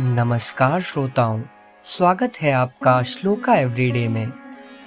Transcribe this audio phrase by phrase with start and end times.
[0.00, 1.42] नमस्कार श्रोताओं,
[1.84, 4.32] स्वागत है आपका श्लोका एवरीडे में।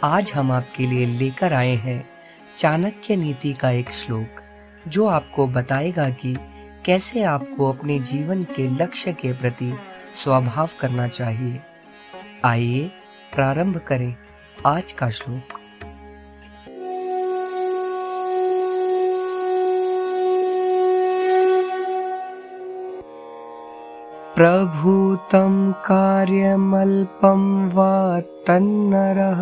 [0.04, 2.10] आज हम आपके लिए लेकर आए हैं
[2.58, 4.42] चाणक्य नीति का एक श्लोक,
[4.88, 6.38] जो आपको बताएगा कि
[6.86, 9.74] कैसे आपको अपने जीवन के लक्ष्य के प्रति
[10.24, 11.60] स्वभाव करना चाहिए।
[12.46, 12.92] आइए
[13.36, 14.16] प्रारंभ करें
[14.66, 15.51] आज का श्लोक।
[24.36, 29.42] प्रभूतं कार्यमल्पं वा तन्नरः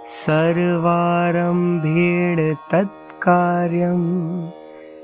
[0.06, 4.04] सर्वारम्भेण तत्कार्यं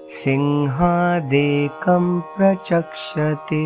[0.09, 3.63] सिंहादेकं प्रचक्षते।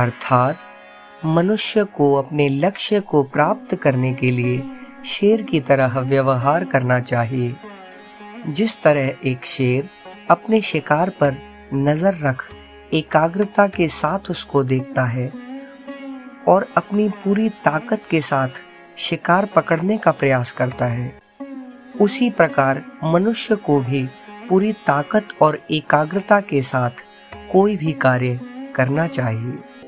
[0.00, 0.56] अर्थात
[1.26, 4.62] मनुष्य को अपने लक्ष्य को प्राप्त करने के लिए
[5.06, 7.54] शेर की तरह व्यवहार करना चाहिए।
[8.48, 9.88] जिस तरह एक शेर
[10.30, 11.36] अपने शिकार पर
[11.74, 12.44] नज़र रख,
[12.94, 15.30] एकाग्रता के साथ उसको देखता है
[16.48, 18.62] और अपनी पूरी ताकत के साथ
[18.98, 21.12] शिकार पकड़ने का प्रयास करता है,
[22.00, 24.06] उसी प्रकार मनुष्य को भी
[24.48, 27.04] पूरी ताकत और एकाग्रता के साथ
[27.52, 28.40] कोई भी कार्य
[28.76, 29.84] करना चाहिए।